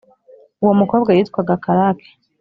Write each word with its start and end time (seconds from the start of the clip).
uwo 0.61 0.73
mukobwa 0.79 1.09
yitwaga 1.17 1.53
karake 1.63 2.09